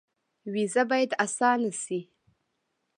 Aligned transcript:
ویزه 0.53 0.83
باید 0.89 1.11
اسانه 1.25 1.71
شي 1.83 1.99